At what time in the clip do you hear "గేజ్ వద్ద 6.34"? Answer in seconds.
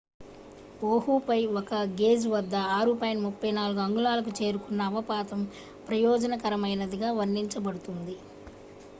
1.99-3.51